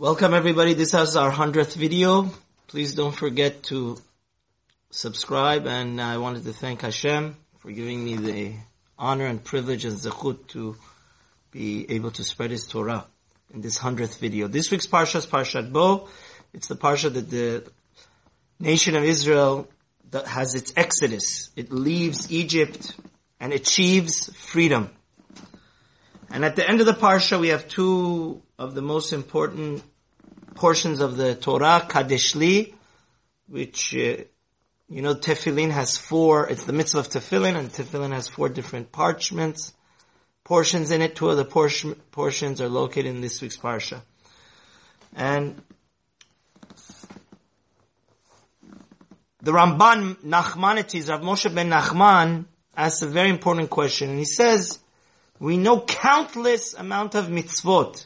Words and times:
Welcome 0.00 0.32
everybody. 0.32 0.72
This 0.72 0.94
is 0.94 1.14
our 1.14 1.30
hundredth 1.30 1.74
video. 1.74 2.30
Please 2.68 2.94
don't 2.94 3.14
forget 3.14 3.64
to 3.64 3.98
subscribe 4.88 5.66
and 5.66 6.00
I 6.00 6.16
wanted 6.16 6.44
to 6.44 6.54
thank 6.54 6.80
Hashem 6.80 7.36
for 7.58 7.70
giving 7.70 8.02
me 8.02 8.16
the 8.16 8.54
honor 8.98 9.26
and 9.26 9.44
privilege 9.44 9.84
and 9.84 9.98
zechut 9.98 10.46
to 10.54 10.74
be 11.50 11.84
able 11.90 12.12
to 12.12 12.24
spread 12.24 12.50
His 12.50 12.66
Torah 12.66 13.04
in 13.52 13.60
this 13.60 13.76
hundredth 13.76 14.18
video. 14.18 14.48
This 14.48 14.70
week's 14.70 14.86
parsha 14.86 15.16
is 15.16 15.26
Parshat 15.26 15.70
Bo. 15.70 16.08
It's 16.54 16.68
the 16.68 16.76
parsha 16.76 17.12
that 17.12 17.28
the 17.28 17.70
nation 18.58 18.96
of 18.96 19.04
Israel 19.04 19.68
that 20.12 20.26
has 20.26 20.54
its 20.54 20.72
exodus. 20.78 21.50
It 21.56 21.72
leaves 21.72 22.32
Egypt 22.32 22.96
and 23.38 23.52
achieves 23.52 24.34
freedom. 24.34 24.88
And 26.30 26.42
at 26.42 26.56
the 26.56 26.66
end 26.66 26.80
of 26.80 26.86
the 26.86 26.94
parsha, 26.94 27.38
we 27.38 27.48
have 27.48 27.68
two 27.68 28.40
of 28.58 28.74
the 28.74 28.82
most 28.82 29.12
important 29.12 29.82
portions 30.60 31.00
of 31.00 31.16
the 31.16 31.34
Torah, 31.34 31.86
Kadesh 31.88 32.34
Li, 32.34 32.74
which, 33.48 33.94
uh, 33.94 34.22
you 34.90 35.00
know, 35.00 35.14
Tefillin 35.14 35.70
has 35.70 35.96
four, 35.96 36.46
it's 36.50 36.64
the 36.64 36.74
mitzvah 36.74 36.98
of 36.98 37.08
Tefillin, 37.08 37.56
and 37.56 37.70
Tefillin 37.70 38.12
has 38.12 38.28
four 38.28 38.50
different 38.50 38.92
parchments, 38.92 39.72
portions 40.44 40.90
in 40.90 41.00
it. 41.00 41.16
Two 41.16 41.30
of 41.30 41.38
the 41.38 41.46
portion, 41.46 41.94
portions 42.12 42.60
are 42.60 42.68
located 42.68 43.06
in 43.06 43.22
this 43.22 43.40
week's 43.40 43.56
parsha. 43.56 44.02
And 45.16 45.62
the 49.40 49.52
Ramban 49.52 50.16
Nachmanides, 50.16 51.08
Rav 51.08 51.22
Moshe 51.22 51.54
ben 51.54 51.70
Nachman, 51.70 52.44
asks 52.76 53.00
a 53.00 53.06
very 53.06 53.30
important 53.30 53.70
question, 53.70 54.10
and 54.10 54.18
he 54.18 54.26
says, 54.26 54.78
we 55.38 55.56
know 55.56 55.80
countless 55.80 56.74
amount 56.74 57.14
of 57.14 57.28
mitzvot 57.28 58.04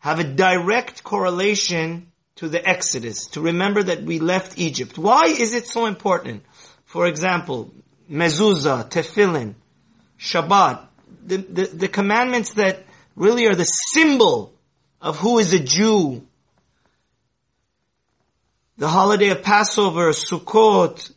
have 0.00 0.18
a 0.18 0.24
direct 0.24 1.04
correlation 1.04 2.10
to 2.36 2.48
the 2.48 2.66
Exodus, 2.66 3.26
to 3.26 3.40
remember 3.40 3.82
that 3.82 4.02
we 4.02 4.18
left 4.18 4.58
Egypt. 4.58 4.96
Why 4.96 5.26
is 5.26 5.52
it 5.52 5.66
so 5.66 5.84
important? 5.86 6.42
For 6.86 7.06
example, 7.06 7.70
mezuzah, 8.10 8.90
tefillin, 8.90 9.54
Shabbat, 10.18 10.80
the, 11.24 11.36
the, 11.36 11.64
the 11.66 11.88
commandments 11.88 12.54
that 12.54 12.84
really 13.14 13.46
are 13.46 13.54
the 13.54 13.64
symbol 13.64 14.54
of 15.00 15.18
who 15.18 15.38
is 15.38 15.52
a 15.52 15.58
Jew. 15.58 16.26
The 18.78 18.88
holiday 18.88 19.28
of 19.28 19.42
Passover, 19.42 20.10
Sukkot, 20.10 21.12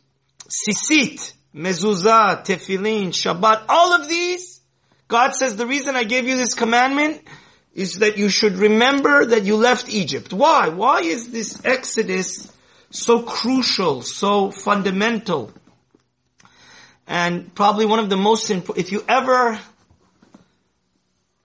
Tzitzit, 0.46 1.32
Mezuzah, 1.54 2.44
Tefillin, 2.44 3.08
Shabbat, 3.08 3.64
all 3.68 3.94
of 3.94 4.08
these, 4.08 4.60
God 5.08 5.34
says 5.34 5.56
the 5.56 5.66
reason 5.66 5.96
I 5.96 6.04
gave 6.04 6.26
you 6.26 6.36
this 6.36 6.52
commandment 6.52 7.22
is 7.74 7.98
that 7.98 8.16
you 8.16 8.28
should 8.28 8.54
remember 8.54 9.26
that 9.26 9.44
you 9.44 9.56
left 9.56 9.88
Egypt. 9.88 10.32
Why? 10.32 10.68
Why 10.68 11.00
is 11.00 11.30
this 11.30 11.60
exodus 11.64 12.50
so 12.90 13.22
crucial, 13.22 14.02
so 14.02 14.52
fundamental? 14.52 15.52
And 17.06 17.52
probably 17.54 17.84
one 17.84 17.98
of 17.98 18.08
the 18.08 18.16
most 18.16 18.48
important, 18.50 18.86
if 18.86 18.92
you 18.92 19.04
ever 19.08 19.58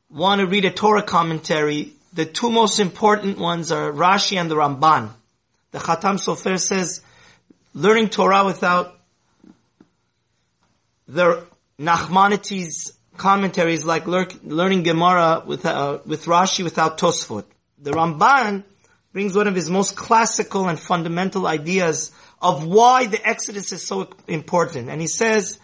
want 0.09 0.39
to 0.39 0.47
read 0.47 0.66
a 0.66 0.72
Torah 0.72 1.03
commentary, 1.03 1.94
the 2.13 2.25
two 2.25 2.50
most 2.50 2.80
important 2.80 3.39
ones 3.39 3.72
are 3.72 3.91
Rashi 3.91 4.39
and 4.39 4.50
the 4.50 4.55
Ramban. 4.55 5.09
The 5.72 5.80
Khatam 5.80 6.16
Sofer 6.16 6.59
says, 6.59 7.02
learning 7.73 8.09
Torah 8.09 8.45
without 8.45 9.00
the 11.07 11.44
Nachmanides 11.80 12.91
commentaries 13.20 13.86
like 13.86 14.08
learning 14.08 14.84
Gemara 14.84 15.44
with, 15.45 15.66
uh, 15.66 16.00
with 16.06 16.25
Rashi 16.25 16.64
without 16.64 16.98
Tosfot. 16.98 17.45
The 17.78 17.92
Ramban 17.92 18.64
brings 19.14 19.36
one 19.36 19.48
of 19.48 19.56
his 19.56 19.70
most 19.70 19.95
classical 19.95 20.67
and 20.67 20.80
fundamental 20.80 21.45
ideas 21.45 22.12
of 22.42 22.66
why 22.66 23.06
the 23.06 23.28
Exodus 23.28 23.72
is 23.72 23.85
so 23.85 24.09
important. 24.28 24.90
And 24.90 25.02
he 25.02 25.08
says, 25.08 25.59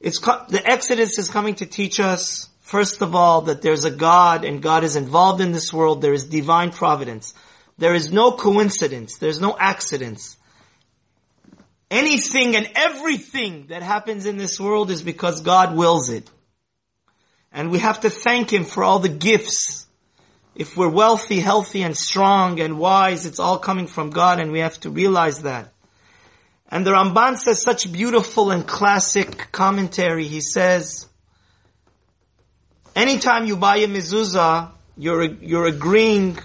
it's, 0.00 0.18
the 0.20 0.62
Exodus 0.64 1.18
is 1.18 1.28
coming 1.30 1.54
to 1.56 1.66
teach 1.66 2.00
us, 2.00 2.48
first 2.60 3.02
of 3.02 3.14
all, 3.14 3.42
that 3.42 3.62
there's 3.62 3.84
a 3.84 3.90
God 3.90 4.44
and 4.44 4.62
God 4.62 4.84
is 4.84 4.96
involved 4.96 5.40
in 5.40 5.52
this 5.52 5.72
world. 5.72 6.02
There 6.02 6.12
is 6.12 6.24
divine 6.24 6.70
providence. 6.70 7.34
There 7.78 7.94
is 7.94 8.12
no 8.12 8.32
coincidence. 8.32 9.18
There's 9.18 9.40
no 9.40 9.56
accidents. 9.58 10.36
Anything 11.90 12.56
and 12.56 12.70
everything 12.74 13.68
that 13.68 13.82
happens 13.82 14.26
in 14.26 14.36
this 14.36 14.60
world 14.60 14.90
is 14.90 15.02
because 15.02 15.40
God 15.40 15.76
wills 15.76 16.10
it. 16.10 16.28
And 17.52 17.70
we 17.70 17.78
have 17.78 18.00
to 18.00 18.10
thank 18.10 18.52
Him 18.52 18.64
for 18.64 18.84
all 18.84 18.98
the 18.98 19.08
gifts. 19.08 19.86
If 20.54 20.76
we're 20.76 20.88
wealthy, 20.88 21.40
healthy, 21.40 21.82
and 21.82 21.96
strong 21.96 22.60
and 22.60 22.78
wise, 22.78 23.26
it's 23.26 23.38
all 23.38 23.58
coming 23.58 23.86
from 23.86 24.10
God 24.10 24.40
and 24.40 24.50
we 24.50 24.58
have 24.58 24.78
to 24.80 24.90
realize 24.90 25.42
that. 25.42 25.72
And 26.70 26.84
the 26.84 26.90
Ramban 26.90 27.38
says 27.38 27.62
such 27.62 27.90
beautiful 27.90 28.50
and 28.50 28.66
classic 28.66 29.50
commentary. 29.52 30.26
He 30.26 30.40
says, 30.40 31.06
anytime 32.94 33.46
you 33.46 33.56
buy 33.56 33.76
a 33.78 33.86
mezuzah, 33.86 34.72
you're, 34.96 35.22
you're 35.22 35.66
agreeing 35.66 36.38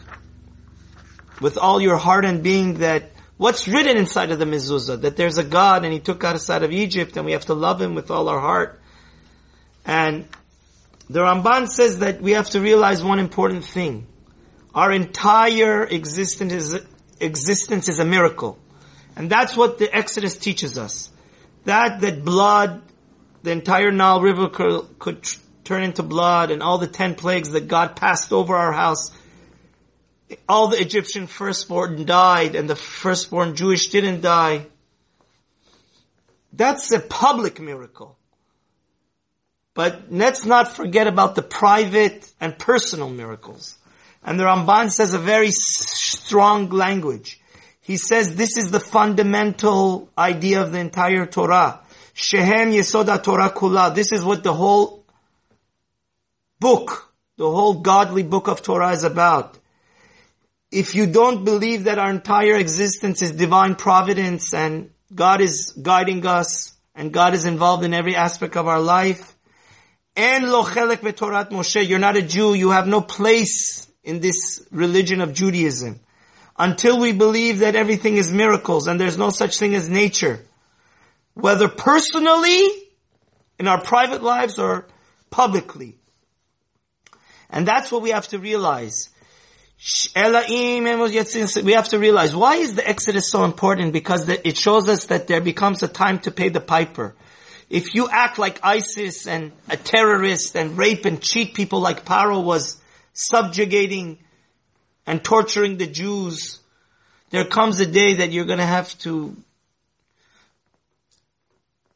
with 1.42 1.58
all 1.58 1.82
your 1.82 1.98
heart 1.98 2.24
and 2.24 2.44
being 2.44 2.76
that 2.76 3.12
what's 3.38 3.68
written 3.68 3.98
inside 3.98 4.32
of 4.32 4.40
the 4.40 4.46
mezuzah, 4.46 5.02
that 5.02 5.18
there's 5.18 5.38
a 5.38 5.44
God 5.44 5.84
and 5.84 5.92
He 5.92 6.00
took 6.00 6.24
us 6.24 6.50
out 6.50 6.64
of 6.64 6.72
Egypt 6.72 7.18
and 7.18 7.26
we 7.26 7.34
have 7.34 7.46
to 7.48 7.54
love 7.54 7.82
Him 7.82 7.96
with 7.96 8.12
all 8.12 8.30
our 8.30 8.40
heart. 8.40 8.80
And 9.86 10.28
the 11.10 11.20
Ramban 11.20 11.68
says 11.68 12.00
that 12.00 12.22
we 12.22 12.32
have 12.32 12.50
to 12.52 12.62
realize 12.62 13.04
one 13.04 13.20
important 13.20 13.66
thing. 13.66 14.08
Our 14.74 14.92
entire 14.92 15.84
existence 15.84 16.54
is, 16.54 16.82
existence 17.20 17.90
is 17.90 18.00
a 18.00 18.06
miracle. 18.06 18.58
And 19.16 19.30
that's 19.30 19.56
what 19.56 19.78
the 19.78 19.94
Exodus 19.96 20.38
teaches 20.38 20.78
us. 20.78 21.12
That, 21.66 22.02
that 22.02 22.26
blood, 22.26 22.82
the 23.44 23.52
entire 23.52 23.92
Nile 23.92 24.22
River 24.22 24.50
could, 24.50 24.98
could 25.00 25.22
tr- 25.22 25.40
turn 25.64 25.84
into 25.84 26.04
blood 26.04 26.52
and 26.52 26.64
all 26.64 26.78
the 26.78 26.88
ten 26.88 27.16
plagues 27.16 27.52
that 27.52 27.68
God 27.68 27.96
passed 27.96 28.34
over 28.34 28.56
our 28.56 28.74
house. 28.74 29.12
All 30.50 30.68
the 30.68 30.82
Egyptian 30.82 31.28
firstborn 31.28 32.06
died 32.06 32.56
and 32.56 32.70
the 32.70 32.76
firstborn 32.76 33.56
Jewish 33.56 33.90
didn't 33.90 34.22
die. 34.22 34.66
That's 36.52 36.92
a 36.92 37.00
public 37.00 37.60
miracle. 37.60 38.18
But 39.74 40.12
let's 40.12 40.46
not 40.46 40.76
forget 40.76 41.08
about 41.08 41.36
the 41.36 41.42
private 41.42 42.32
and 42.40 42.58
personal 42.58 43.10
miracles. 43.10 43.78
And 44.24 44.40
the 44.40 44.44
Ramban 44.44 44.92
says 44.92 45.14
a 45.14 45.20
very 45.20 45.50
strong 45.52 46.70
language. 46.70 47.40
He 47.82 47.98
says 47.98 48.36
this 48.36 48.58
is 48.58 48.72
the 48.72 48.80
fundamental 48.80 50.10
idea 50.18 50.62
of 50.62 50.72
the 50.72 50.80
entire 50.80 51.26
Torah. 51.26 51.82
Shehem 52.14 52.72
Yesoda 52.72 53.22
Torah 53.22 53.50
Kula. 53.50 53.94
This 53.94 54.12
is 54.12 54.24
what 54.24 54.44
the 54.44 54.54
whole 54.54 55.04
book, 56.60 57.12
the 57.38 57.50
whole 57.50 57.82
godly 57.82 58.24
book 58.24 58.48
of 58.48 58.62
Torah 58.62 58.92
is 58.92 59.04
about. 59.04 59.58
If 60.72 60.96
you 60.96 61.08
don't 61.08 61.44
believe 61.44 61.84
that 61.86 62.00
our 62.00 62.10
entire 62.10 62.56
existence 62.56 63.22
is 63.22 63.32
divine 63.32 63.76
providence 63.76 64.54
and 64.54 64.92
God 65.14 65.42
is 65.42 65.72
guiding 65.80 66.26
us 66.26 66.74
and 66.96 67.12
God 67.12 67.34
is 67.34 67.46
involved 67.46 67.84
in 67.84 67.94
every 67.94 68.16
aspect 68.16 68.56
of 68.56 68.68
our 68.68 68.80
life, 68.80 69.33
and 70.16 70.52
lo 70.52 70.64
chelek 70.64 70.98
v'torat 70.98 71.50
Moshe. 71.50 71.88
You're 71.88 72.00
not 72.00 72.16
a 72.16 72.22
Jew. 72.22 72.54
You 72.54 72.72
have 72.72 72.88
no 72.88 73.02
place 73.02 73.88
in 74.04 74.20
this 74.20 74.66
religion 74.72 75.22
of 75.22 75.34
Judaism. 75.34 76.00
Until 76.58 77.00
we 77.00 77.14
believe 77.14 77.60
that 77.60 77.76
everything 77.76 78.18
is 78.18 78.32
miracles 78.32 78.88
and 78.88 79.00
there's 79.00 79.18
no 79.18 79.32
such 79.32 79.58
thing 79.58 79.74
as 79.74 79.90
nature. 79.90 80.46
Whether 81.34 81.68
personally, 81.68 82.70
in 83.58 83.68
our 83.68 83.82
private 83.82 84.22
lives 84.22 84.60
or 84.60 84.86
publicly. 85.32 85.98
And 87.50 87.68
that's 87.68 87.92
what 87.92 88.02
we 88.04 88.12
have 88.12 88.28
to 88.30 88.40
realize. 88.40 89.10
We 90.14 91.74
have 91.74 91.90
to 91.90 92.00
realize 92.00 92.36
why 92.36 92.56
is 92.58 92.76
the 92.76 92.88
Exodus 92.88 93.30
so 93.30 93.44
important? 93.44 93.94
Because 93.94 94.30
it 94.30 94.58
shows 94.58 94.88
us 94.88 95.06
that 95.06 95.28
there 95.28 95.42
becomes 95.42 95.82
a 95.82 95.88
time 95.88 96.20
to 96.20 96.32
pay 96.32 96.50
the 96.50 96.62
piper 96.62 97.16
if 97.74 97.96
you 97.96 98.08
act 98.08 98.38
like 98.38 98.60
ISIS 98.62 99.26
and 99.26 99.52
a 99.68 99.76
terrorist 99.76 100.56
and 100.56 100.78
rape 100.78 101.06
and 101.06 101.20
cheat 101.20 101.56
people 101.56 101.80
like 101.80 102.06
Paro 102.06 102.44
was 102.44 102.78
subjugating 103.14 104.20
and 105.08 105.24
torturing 105.24 105.78
the 105.78 105.88
Jews, 105.88 106.60
there 107.32 107.46
comes 107.46 107.80
a 107.80 107.88
day 107.88 108.14
that 108.18 108.32
you're 108.32 108.46
to 108.60 108.66
have 108.66 108.96
to 109.00 109.36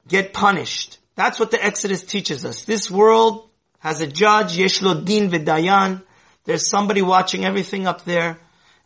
get 0.08 0.34
punished. 0.34 0.98
That's 1.14 1.40
what 1.40 1.52
the 1.52 1.64
Exodus 1.64 2.04
teaches 2.04 2.44
us. 2.44 2.66
This 2.66 2.90
world 2.90 3.48
has 3.78 4.02
a 4.02 4.08
judge, 4.08 4.58
Yeshlo 4.58 5.06
Din 5.06 5.30
Vidayan. 5.30 6.02
There's 6.46 6.72
somebody 6.72 7.04
watching 7.04 7.46
everything 7.46 7.86
up 7.86 8.04
there. 8.04 8.40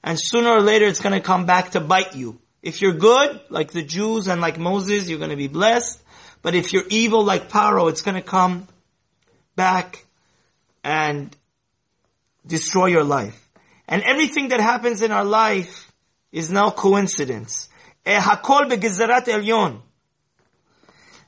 And 0.04 0.20
sooner 0.20 0.50
or 0.50 0.62
later 0.62 0.88
it's 0.88 1.00
to 1.14 1.22
come 1.22 1.46
back 1.46 1.72
to 1.72 1.80
bite 1.80 2.18
you. 2.18 2.38
If 2.62 2.82
you're 2.82 2.96
good, 2.96 3.40
like 3.50 3.72
the 3.72 3.82
Jews 3.82 4.28
and 4.28 4.42
like 4.42 4.60
Moses, 4.60 5.08
you're 5.08 5.20
to 5.30 5.38
be 5.38 5.48
blessed. 5.48 6.02
But 6.42 6.56
if 6.56 6.74
you're 6.74 6.88
evil 6.90 7.24
like 7.24 7.50
Paro, 7.50 7.90
it's 7.90 8.02
going 8.02 8.16
to 8.16 8.22
come 8.22 8.68
back 9.56 10.06
and 10.84 11.36
destroy 12.46 12.88
your 12.88 13.04
life. 13.04 13.38
And 13.88 14.02
everything 14.04 14.50
that 14.50 14.60
happens 14.60 15.02
in 15.02 15.12
our 15.12 15.26
life 15.26 15.92
is 16.32 16.50
no 16.50 16.72
coincidence. 16.72 17.70
Eh, 18.06 18.20
elyon. 18.20 19.82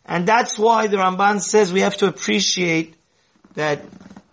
And 0.05 0.27
that's 0.27 0.57
why 0.57 0.87
the 0.87 0.97
Ramban 0.97 1.41
says 1.41 1.71
we 1.71 1.81
have 1.81 1.97
to 1.97 2.07
appreciate 2.07 2.95
that 3.53 3.81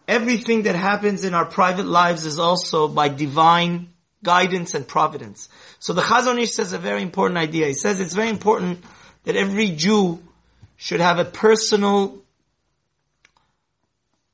everything 0.09 0.62
that 0.62 0.75
happens 0.75 1.25
in 1.25 1.35
our 1.35 1.44
private 1.44 1.87
lives 1.87 2.25
is 2.25 2.38
also 2.38 2.88
by 2.88 3.09
divine 3.09 3.91
guidance 4.23 4.75
and 4.75 4.87
providence. 4.87 5.49
So 5.79 5.93
the 5.93 6.03
Chazon 6.03 6.41
Ish 6.41 6.53
says 6.53 6.73
a 6.73 6.79
very 6.79 7.03
important 7.03 7.38
idea. 7.38 7.67
He 7.67 7.75
says 7.75 8.00
it's 8.00 8.15
very 8.15 8.31
important 8.31 8.82
that 9.25 9.37
every 9.37 9.71
Jew 9.71 10.21
should 10.81 11.00
have 11.00 11.19
a 11.19 11.27
personal 11.27 12.19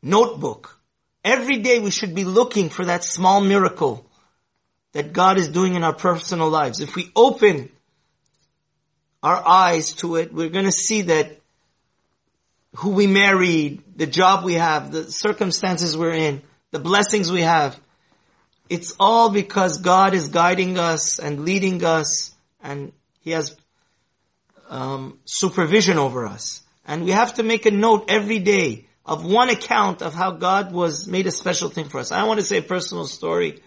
notebook. 0.01 0.79
Every 1.25 1.57
day 1.57 1.81
we 1.81 1.91
should 1.91 2.15
be 2.15 2.23
looking 2.23 2.69
for 2.69 2.85
that 2.85 3.03
small 3.03 3.41
miracle 3.41 4.07
that 4.93 5.13
God 5.13 5.39
is 5.39 5.49
doing 5.49 5.75
in 5.75 5.83
our 5.83 5.93
personal 5.93 6.49
lives. 6.49 6.81
If 6.81 6.95
we 6.95 7.11
open 7.17 7.69
our 9.25 9.43
eyes 9.45 9.95
to 9.95 10.15
it, 10.15 10.33
we're 10.33 10.49
going 10.49 10.67
to 10.67 10.73
see 10.73 11.03
that 11.03 11.41
who 12.77 12.91
we 12.91 13.09
married, 13.09 13.83
the 13.97 14.07
job 14.07 14.45
we 14.45 14.55
have, 14.55 14.93
the 14.93 15.11
circumstances 15.11 15.97
we're 15.97 16.15
in, 16.15 16.43
the 16.71 16.79
blessings 16.79 17.33
we 17.33 17.43
have, 17.43 17.77
it's 18.69 18.95
all 19.01 19.31
because 19.31 19.79
God 19.79 20.15
is 20.15 20.29
guiding 20.29 20.79
us 20.79 21.19
and 21.19 21.45
leading 21.45 21.85
us 21.85 22.33
and 22.63 22.93
He 23.23 23.33
has 23.33 23.57
um, 24.69 25.19
supervision 25.25 25.99
over 25.99 26.27
us. 26.27 26.63
And 26.87 27.05
we 27.05 27.11
have 27.11 27.35
to 27.35 27.43
make 27.43 27.67
a 27.67 27.71
note 27.71 28.07
every 28.09 28.39
day 28.39 28.87
of 29.05 29.25
one 29.25 29.49
account 29.51 30.03
of 30.03 30.15
how 30.15 30.33
God 30.33 30.73
was 30.73 31.07
made 31.07 31.27
a 31.27 31.31
special 31.31 31.69
thing 31.69 31.89
for 31.89 31.99
us. 31.99 32.13
I 32.13 32.25
want 32.25 32.41
to 32.41 32.47
say 32.47 32.59
a 32.59 32.63
personal 32.63 33.07
story. 33.07 33.63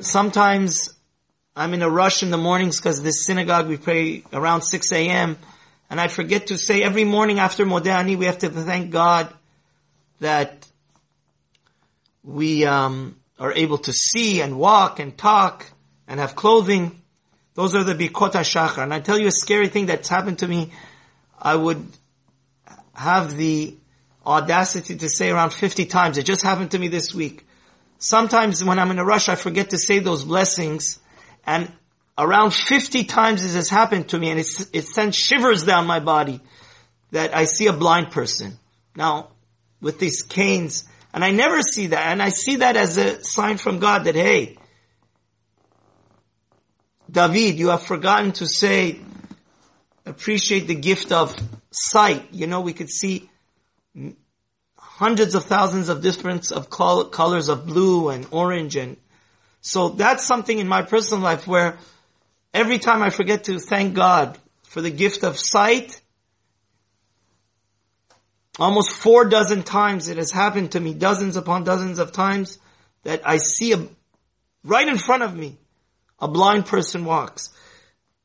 Sometimes 0.00 0.94
I'm 1.54 1.74
in 1.74 1.82
a 1.82 1.90
rush 1.90 2.22
in 2.22 2.30
the 2.30 2.38
mornings 2.38 2.78
because 2.78 3.02
this 3.02 3.26
synagogue 3.26 3.68
we 3.68 3.76
pray 3.76 4.24
around 4.32 4.62
6 4.62 4.92
a.m. 4.92 5.36
And 5.90 6.00
I 6.00 6.08
forget 6.08 6.46
to 6.46 6.56
say 6.56 6.82
every 6.82 7.04
morning 7.04 7.38
after 7.38 7.66
Modeh 7.66 7.92
Ani 7.92 8.16
we 8.16 8.24
have 8.24 8.38
to 8.38 8.48
thank 8.48 8.90
God 8.90 9.32
that 10.20 10.66
we 12.22 12.64
um, 12.64 13.16
are 13.38 13.52
able 13.52 13.78
to 13.78 13.92
see 13.92 14.40
and 14.40 14.58
walk 14.58 14.98
and 14.98 15.16
talk 15.18 15.66
and 16.08 16.18
have 16.18 16.34
clothing. 16.34 17.01
Those 17.54 17.74
are 17.74 17.84
the 17.84 17.94
Birkot 17.94 18.32
HaShachar. 18.32 18.82
And 18.82 18.94
I 18.94 19.00
tell 19.00 19.18
you 19.18 19.28
a 19.28 19.32
scary 19.32 19.68
thing 19.68 19.86
that's 19.86 20.08
happened 20.08 20.38
to 20.38 20.48
me. 20.48 20.72
I 21.40 21.54
would 21.54 21.86
have 22.94 23.36
the 23.36 23.76
audacity 24.24 24.96
to 24.96 25.08
say 25.08 25.30
around 25.30 25.50
50 25.52 25.86
times. 25.86 26.18
It 26.18 26.24
just 26.24 26.42
happened 26.42 26.70
to 26.70 26.78
me 26.78 26.88
this 26.88 27.14
week. 27.14 27.46
Sometimes 27.98 28.64
when 28.64 28.78
I'm 28.78 28.90
in 28.90 28.98
a 28.98 29.04
rush, 29.04 29.28
I 29.28 29.34
forget 29.34 29.70
to 29.70 29.78
say 29.78 29.98
those 29.98 30.24
blessings. 30.24 30.98
And 31.44 31.70
around 32.16 32.54
50 32.54 33.04
times 33.04 33.42
this 33.42 33.54
has 33.54 33.68
happened 33.68 34.08
to 34.10 34.18
me 34.18 34.30
and 34.30 34.40
it 34.40 34.84
sends 34.84 35.16
shivers 35.16 35.64
down 35.64 35.86
my 35.86 36.00
body 36.00 36.40
that 37.10 37.36
I 37.36 37.44
see 37.44 37.66
a 37.66 37.72
blind 37.72 38.10
person. 38.10 38.58
Now, 38.96 39.28
with 39.80 39.98
these 39.98 40.22
canes, 40.22 40.84
and 41.14 41.24
I 41.24 41.30
never 41.30 41.60
see 41.60 41.88
that. 41.88 42.06
And 42.06 42.22
I 42.22 42.30
see 42.30 42.56
that 42.56 42.76
as 42.76 42.96
a 42.96 43.22
sign 43.22 43.58
from 43.58 43.78
God 43.78 44.04
that, 44.04 44.14
hey, 44.14 44.56
David, 47.12 47.58
you 47.58 47.68
have 47.68 47.82
forgotten 47.82 48.32
to 48.32 48.46
say, 48.46 48.98
appreciate 50.06 50.66
the 50.66 50.74
gift 50.74 51.12
of 51.12 51.38
sight. 51.70 52.28
You 52.32 52.46
know, 52.46 52.60
we 52.62 52.72
could 52.72 52.90
see 52.90 53.30
hundreds 54.76 55.34
of 55.34 55.44
thousands 55.44 55.88
of 55.88 56.02
different 56.02 56.50
of 56.50 56.70
colors 56.70 57.48
of 57.48 57.66
blue 57.66 58.08
and 58.08 58.26
orange 58.30 58.76
and 58.76 58.96
so 59.60 59.90
that's 59.90 60.26
something 60.26 60.58
in 60.58 60.66
my 60.66 60.82
personal 60.82 61.22
life 61.22 61.46
where 61.46 61.78
every 62.52 62.80
time 62.80 63.00
I 63.00 63.10
forget 63.10 63.44
to 63.44 63.60
thank 63.60 63.94
God 63.94 64.36
for 64.64 64.80
the 64.80 64.90
gift 64.90 65.22
of 65.22 65.38
sight, 65.38 66.02
Almost 68.58 68.92
four 68.92 69.24
dozen 69.24 69.62
times 69.62 70.08
it 70.08 70.18
has 70.18 70.30
happened 70.30 70.72
to 70.72 70.80
me, 70.80 70.92
dozens 70.92 71.36
upon 71.36 71.64
dozens 71.64 71.98
of 71.98 72.12
times, 72.12 72.58
that 73.02 73.22
I 73.26 73.38
see 73.38 73.72
a, 73.72 73.86
right 74.62 74.86
in 74.86 74.98
front 74.98 75.22
of 75.22 75.34
me, 75.34 75.58
a 76.22 76.28
blind 76.28 76.64
person 76.64 77.04
walks. 77.04 77.50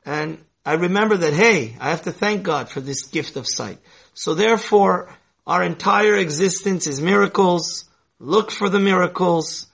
And 0.05 0.37
I 0.63 0.73
remember 0.73 1.17
that, 1.17 1.33
hey, 1.33 1.75
I 1.79 1.89
have 1.89 2.03
to 2.03 2.11
thank 2.11 2.43
God 2.43 2.69
for 2.69 2.79
this 2.79 3.05
gift 3.07 3.35
of 3.35 3.47
sight. 3.47 3.79
So 4.13 4.35
therefore, 4.35 5.09
our 5.45 5.63
entire 5.63 6.15
existence 6.15 6.85
is 6.87 7.01
miracles. 7.01 7.85
Look 8.19 8.51
for 8.51 8.69
the 8.69 8.79
miracles. 8.79 9.67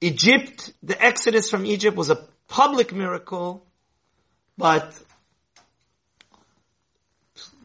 Egypt, 0.00 0.72
the 0.82 1.02
exodus 1.04 1.50
from 1.50 1.66
Egypt 1.66 1.96
was 1.96 2.10
a 2.10 2.24
public 2.46 2.92
miracle, 2.92 3.66
but 4.56 4.94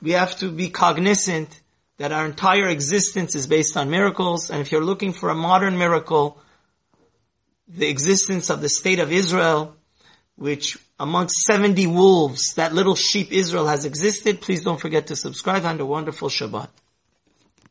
we 0.02 0.12
have 0.12 0.36
to 0.38 0.52
be 0.52 0.70
cognizant 0.70 1.62
that 1.98 2.12
our 2.12 2.26
entire 2.26 2.68
existence 2.68 3.36
is 3.36 3.46
based 3.46 3.78
on 3.78 3.92
miracles, 3.92 4.50
and 4.50 4.60
if 4.60 4.72
you're 4.72 4.84
looking 4.84 5.14
for 5.14 5.30
a 5.30 5.36
modern 5.36 5.78
miracle, 5.78 6.42
the 7.76 7.88
existence 7.88 8.50
of 8.50 8.62
the 8.62 8.70
state 8.70 9.00
of 9.00 9.12
Israel, 9.12 9.76
which 10.36 10.78
amongst 11.00 11.36
70 11.46 11.88
wolves, 11.88 12.56
that 12.56 12.74
little 12.74 12.96
sheep 12.96 13.32
Israel 13.32 13.68
has 13.68 13.86
existed, 13.86 14.42
please 14.42 14.64
don't 14.64 14.80
forget 14.80 15.08
to 15.08 15.16
subscribe 15.16 15.64
and 15.66 15.80
a 15.80 15.86
wonderful 15.86 16.30
Shabbat. 16.30 16.70